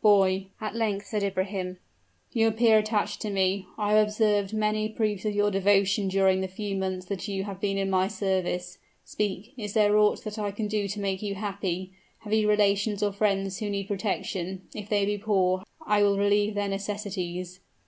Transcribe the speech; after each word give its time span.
"Boy," 0.00 0.46
at 0.58 0.74
length 0.74 1.04
said 1.04 1.22
Ibrahim, 1.22 1.76
"you 2.32 2.48
appear 2.48 2.78
attached 2.78 3.20
to 3.20 3.28
me. 3.30 3.66
I 3.76 3.92
have 3.92 4.04
observed 4.04 4.54
many 4.54 4.88
proofs 4.88 5.26
of 5.26 5.34
your 5.34 5.50
devotion 5.50 6.08
during 6.08 6.40
the 6.40 6.48
few 6.48 6.74
months 6.76 7.04
that 7.08 7.28
you 7.28 7.44
have 7.44 7.60
been 7.60 7.76
in 7.76 7.90
my 7.90 8.08
service. 8.08 8.78
Speak 9.04 9.52
is 9.58 9.74
there 9.74 9.98
aught 9.98 10.24
that 10.24 10.38
I 10.38 10.50
can 10.50 10.66
do 10.66 10.88
to 10.88 10.98
make 10.98 11.20
you 11.20 11.34
happy? 11.34 11.92
Have 12.20 12.32
you 12.32 12.48
relations 12.48 13.02
or 13.02 13.12
friends 13.12 13.58
who 13.58 13.68
need 13.68 13.86
protection? 13.86 14.62
If 14.74 14.88
they 14.88 15.04
be 15.04 15.18
poor, 15.18 15.62
I 15.86 16.02
will 16.02 16.16
relieve 16.16 16.54
their 16.54 16.68
necessities." 16.68 17.60